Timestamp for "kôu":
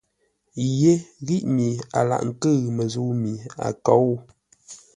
3.85-4.11